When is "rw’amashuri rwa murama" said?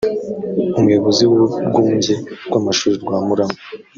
2.45-3.59